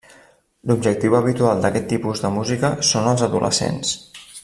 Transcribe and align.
L'objectiu 0.69 1.17
habitual 1.17 1.61
d'aquest 1.65 1.87
tipus 1.93 2.25
de 2.25 2.33
música 2.39 2.73
són 2.93 3.11
els 3.15 3.27
adolescents. 3.31 3.95